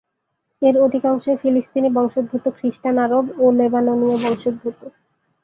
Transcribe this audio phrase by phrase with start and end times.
[0.61, 4.79] এর অধিকাংশই ফিলিস্তিনী বংশোদ্ভূত খ্রিস্টান আরব ও লেবাননীয় বংশোদ্ভূত।